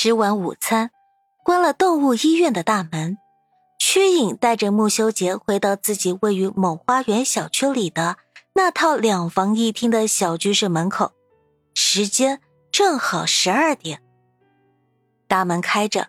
[0.00, 0.92] 吃完午餐，
[1.42, 3.18] 关了动物医院的大门，
[3.80, 8.16] 曲颖带着穆修杰回到自己位于某花园小区里的
[8.54, 11.10] 那套两房一厅的小居室门口，
[11.74, 12.40] 时间
[12.70, 14.00] 正好十二点。
[15.26, 16.06] 大门开着，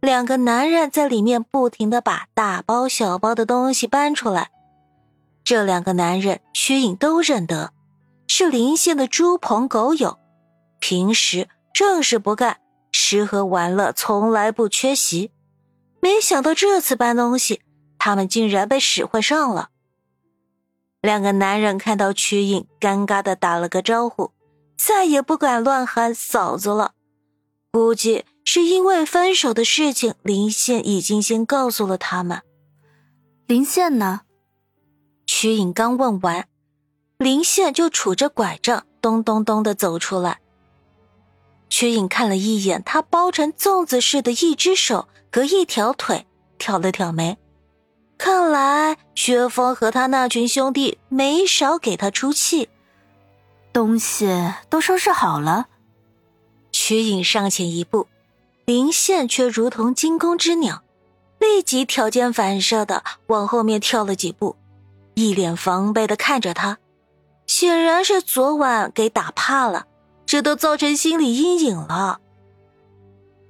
[0.00, 4.50] 两个男人在里面不停的把大包小包的东西搬出来。
[5.44, 7.72] 这两个男人，曲颖都认得，
[8.26, 10.18] 是临县的猪朋狗友。
[10.80, 12.58] 平时正事不干，
[12.92, 15.30] 吃喝玩乐从来不缺席。
[16.00, 17.60] 没想到这次搬东西，
[17.98, 19.68] 他们竟然被使唤上了。
[21.02, 24.32] 两个男人看到曲颖，尴尬的打了个招呼，
[24.76, 26.92] 再也不敢乱喊嫂子了。
[27.72, 32.42] 估计是因为分手的事情，林宪已经先告诉了他们。
[33.46, 34.22] 林宪呢？
[35.26, 36.48] 曲颖刚问完，
[37.18, 40.40] 林宪就杵着拐杖，咚咚咚的走出来。
[41.70, 46.26] 曲颖看了一眼他包成粽子似的一只手和一条腿，
[46.58, 47.38] 挑了挑眉，
[48.18, 52.68] 看来薛峰和他那群兄弟没少给他出气。
[53.72, 55.68] 东西都收拾好了。
[56.72, 58.08] 曲颖上前一步，
[58.64, 60.82] 林宪却如同惊弓之鸟，
[61.38, 64.56] 立即条件反射的往后面跳了几步，
[65.14, 66.78] 一脸防备的看着他，
[67.46, 69.86] 显然是昨晚给打怕了。
[70.30, 72.20] 这都造成心理阴影了。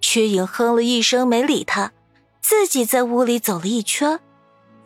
[0.01, 1.93] 曲颖哼了一声，没理他，
[2.41, 4.19] 自己在屋里走了一圈，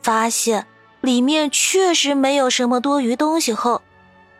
[0.03, 0.67] 发现
[1.03, 3.81] 里面确实没有什么多余东西后，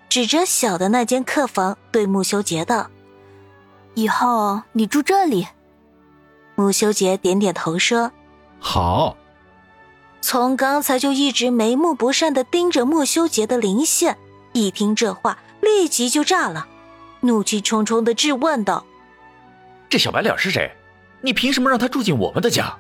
[0.09, 2.91] 指着小的那间客房对穆修杰道
[3.95, 5.47] ：“以后你住这里。”
[6.57, 8.11] 穆修杰点点头说
[8.59, 9.17] ：“好。”
[10.21, 14.17] 从刚才就一直眉目不善的盯着穆修杰的林羡，
[14.55, 16.67] 一听这话，立即就炸了。
[17.25, 18.85] 怒气冲冲的质问道
[19.89, 20.71] ：“这小白脸是谁？
[21.23, 22.77] 你凭什么让他住进我们的家？”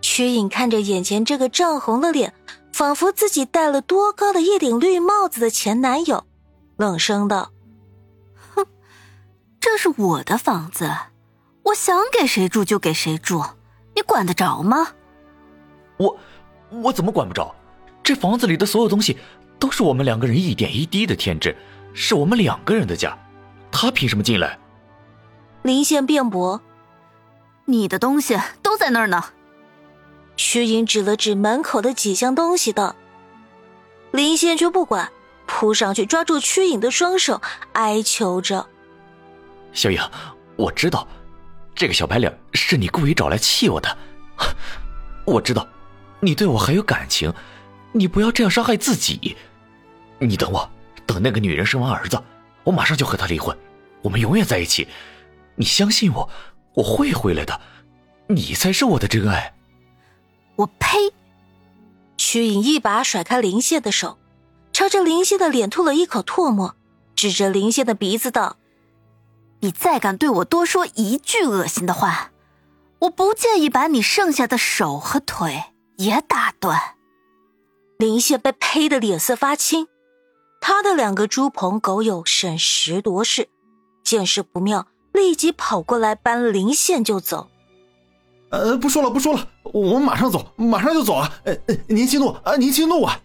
[0.00, 2.34] 曲颖看着眼前这个涨红了脸，
[2.72, 6.24] 仿佛自己戴了多高的一顶绿帽子的前男友，
[6.76, 7.50] 冷声道
[8.54, 8.64] ：“哼，
[9.60, 10.90] 这是我的房子，
[11.64, 13.44] 我想给谁住就给谁住，
[13.94, 14.88] 你管得着吗
[15.98, 16.16] ？”“我，
[16.70, 17.54] 我怎么管不着？
[18.02, 19.16] 这房子里的所有东西
[19.58, 21.56] 都是我们两个人一点一滴的添置，
[21.94, 23.16] 是我们两个人的家。”
[23.72, 24.58] 他凭什么进来？
[25.62, 26.60] 林宪辩驳
[27.66, 29.24] ：“你的东西都在那儿呢。”
[30.36, 32.94] 曲颖指了指门口的几箱东西道。
[34.10, 35.10] 林宪却不管，
[35.46, 37.40] 扑上去抓住曲颖的双手，
[37.72, 38.66] 哀求着
[39.72, 40.00] ：“小颖，
[40.56, 41.06] 我知道，
[41.74, 43.96] 这个小白脸是你故意找来气我的。
[45.24, 45.66] 我知道，
[46.20, 47.32] 你对我还有感情，
[47.92, 49.36] 你不要这样伤害自己。
[50.18, 50.68] 你等我，
[51.06, 52.20] 等那个女人生完儿子。”
[52.64, 53.56] 我马上就和他离婚，
[54.02, 54.88] 我们永远在一起。
[55.56, 56.28] 你相信我，
[56.74, 57.60] 我会回来的。
[58.28, 59.54] 你才是我的真爱。
[60.56, 61.12] 我呸！
[62.16, 64.18] 曲颖一把甩开林谢的手，
[64.72, 66.76] 朝着林谢的脸吐了一口唾沫，
[67.14, 68.56] 指着林谢的鼻子道
[69.60, 72.30] ：“你再敢对我多说一句恶心的话，
[73.00, 75.64] 我不介意把你剩下的手和腿
[75.98, 76.96] 也打断。”
[77.98, 79.88] 林谢被呸的脸色发青。
[80.64, 83.48] 他的两个猪朋狗友审时度势，
[84.04, 87.50] 见势不妙，立即跑过来搬林线就走。
[88.50, 91.28] 呃，不说了，不说了，我们马上走，马上就走啊！
[91.42, 91.56] 呃，
[91.88, 93.20] 您息怒啊，您息怒啊！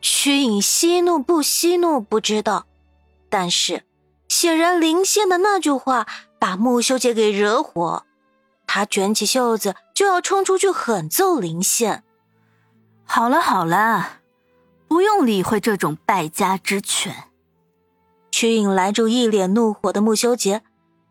[0.00, 2.66] 曲颖息怒不息怒不知道，
[3.28, 3.82] 但是
[4.28, 6.06] 显然林线的那句话
[6.38, 8.04] 把穆修杰给惹火，
[8.64, 12.04] 他卷起袖子就要冲出去狠揍林线。
[13.04, 14.17] 好了好了。
[14.88, 17.14] 不用理会这种败家之犬。
[18.30, 20.62] 曲颖拦住一脸怒火的穆修杰，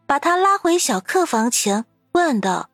[0.05, 2.69] 把他拉回小客房前，问道：“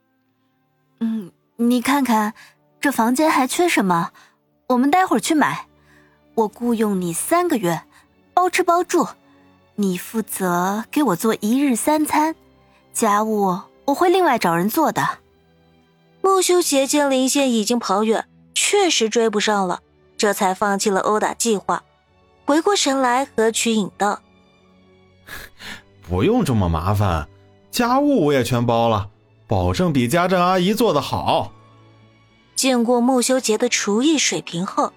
[1.00, 2.34] 嗯，你看看
[2.80, 4.12] 这房间还缺什么？
[4.68, 5.68] 我们待会儿去买。
[6.36, 7.84] 我雇佣你三个月，
[8.34, 9.08] 包吃包住，
[9.76, 12.36] 你负责给我做一日三餐，
[12.92, 15.20] 家务我会另外找人做的。”
[16.22, 19.82] 穆修杰见林线已经跑远，确实追不上了。
[20.24, 21.84] 这才放弃了殴打计划，
[22.46, 24.22] 回过神来和曲颖道
[26.08, 27.28] ：“不用这么麻烦，
[27.70, 29.10] 家务我也全包了，
[29.48, 31.52] 保证比家政阿姨做的好。
[32.56, 34.94] 见过穆修杰的厨艺水平后，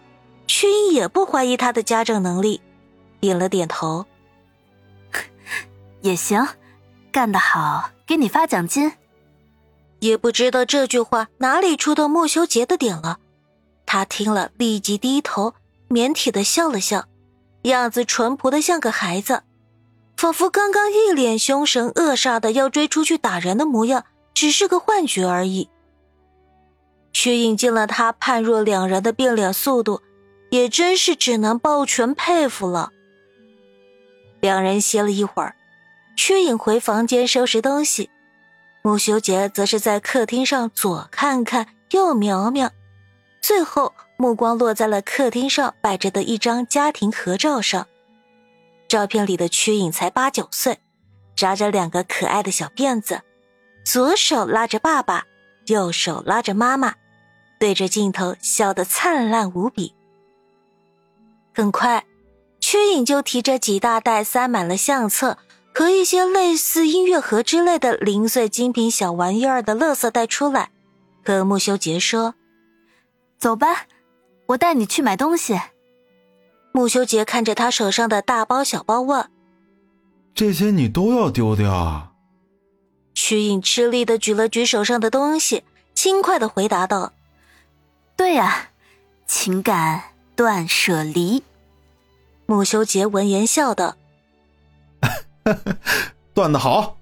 [0.46, 2.60] 瞿颖也不怀疑他的家政能力，
[3.18, 4.06] 点了点头。
[6.02, 6.46] 也行，
[7.10, 8.92] 干得好，给你发奖金。
[9.98, 13.18] 也不知道这句话哪里触动穆修杰的点了，
[13.96, 15.54] 他听了立即低头，
[15.88, 17.06] 腼腆的笑了笑，
[17.62, 19.42] 样子淳朴的像个孩子，
[20.18, 24.04] 仿佛刚刚一脸凶神恶煞的要追出去打人的模样，
[24.34, 25.70] 只是个幻觉而已。
[27.14, 30.02] 屈颖见了他判若两人的变脸速度，
[30.50, 32.92] 也真是只能抱拳佩服了。
[34.40, 35.56] 两人歇了一会儿，
[36.18, 38.10] 屈颖回房间收拾东西。
[38.82, 42.70] 穆修杰则是在客厅上左看看右瞄瞄，
[43.46, 47.86] 最后目光落在了客厅上摆着的一张家庭合照上。
[48.88, 50.80] 照片里的曲颖才八九岁，
[51.36, 53.22] 扎着两个可爱的小辫子，
[53.84, 55.26] 左手拉着爸爸，
[55.66, 56.96] 右手拉着妈妈，
[57.60, 59.94] 对着镜头笑得灿烂无比。
[61.54, 62.04] 很快，
[62.58, 65.38] 曲颖就提着几大袋塞满了相册。
[65.72, 70.70] 和一些类似音乐盒之类的零碎精品小玩意儿的垃圾袋出来，
[71.24, 72.34] 和穆修杰说
[73.38, 73.86] ：“走吧，
[74.46, 75.58] 我带你去买东西。”
[76.72, 79.30] 穆修杰看着他手上的大包小包问
[80.34, 82.12] ：“这些你都要丢掉啊？”
[83.14, 87.14] 曲颖吃力的举了举手上的东西，轻快的回答道
[88.14, 88.68] ：“对呀，
[89.26, 90.02] 情感
[90.34, 91.42] 断舍离。”
[92.44, 93.96] 穆修杰闻言笑道。
[96.34, 96.98] 断的好，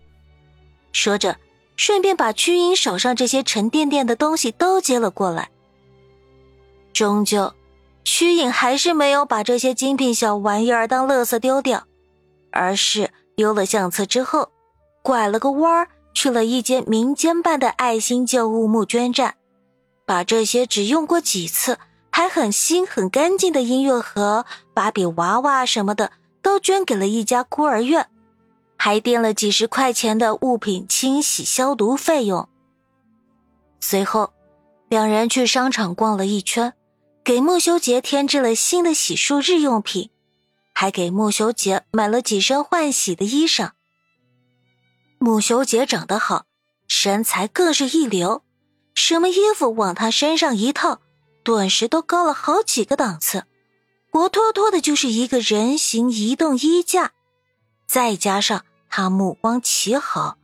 [0.92, 1.36] 说着，
[1.74, 5.50] 顺便把曲颖手上这些沉甸甸的东西都接了过来。
[6.94, 7.52] 终究，
[8.04, 11.82] 屈颖还是没有把这些精品小玩意儿当垃圾丢掉，
[12.52, 14.50] 而是丢了相册之后，
[15.02, 19.34] 拐了个弯儿去了一间民间办的爱心旧物募捐站，
[20.06, 21.78] 把这些只用过几次
[22.10, 28.08] 还很新很干净的音乐盒、芭比娃娃什么的，都捐给了一家孤儿院。
[28.76, 32.48] 还垫了几十块钱的物品清洗消毒费用。
[33.80, 34.32] 随后，
[34.88, 36.74] 两人去商场逛了一圈，
[37.24, 40.10] 给穆修杰添置了新的洗漱日用品，
[40.74, 43.70] 还给穆修杰买了几身换洗的衣裳。
[45.18, 46.44] 穆修杰长得好，
[46.86, 48.42] 身材更是一流，
[48.94, 51.00] 什么衣服往他身上一套，
[51.42, 53.44] 顿时都高了好几个档次，
[54.10, 57.12] 活脱脱的就是一个人形移动衣架，
[57.88, 58.66] 再加上。
[58.96, 60.38] 他目光奇好，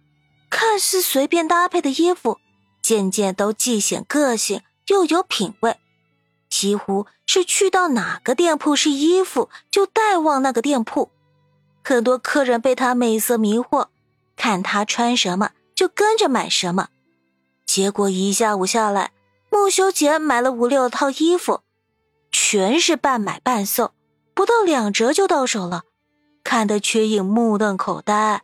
[0.51, 2.39] 看似随便搭配的衣服，
[2.83, 5.79] 渐渐都既显个性又有品味，
[6.51, 11.11] 几乎是去到哪个店铺是衣服就带往那个店铺。
[11.83, 13.87] 很多客人被他美色迷惑，
[14.37, 16.89] 看他穿什么就跟着买什么。
[17.65, 19.13] 结果一下午下来，
[19.49, 21.63] 穆修杰买了五六套衣服，
[22.31, 23.93] 全是半买半送，
[24.35, 25.85] 不到两折就到手了。
[26.43, 28.43] 看得瞿颖目瞪口呆。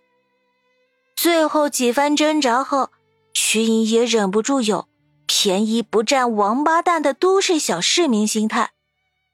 [1.16, 2.90] 最后几番挣扎后，
[3.32, 4.86] 瞿颖也忍不住有
[5.46, 8.72] 便宜不占王八蛋的都市小市民心态，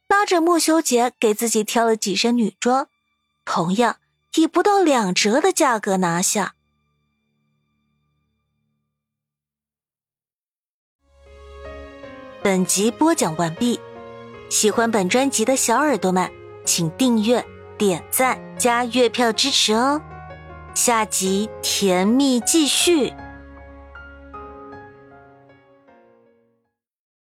[0.08, 2.88] 拉着穆修杰给自己挑了几身女装，
[3.46, 3.96] 同样
[4.34, 6.54] 以不到两折的价格拿下。
[12.42, 13.80] 本集播讲完毕，
[14.50, 16.30] 喜欢本专辑的小耳朵们，
[16.66, 17.42] 请订阅。
[17.78, 19.98] 点赞加月票支持哦，
[20.74, 23.14] 下集甜蜜继续。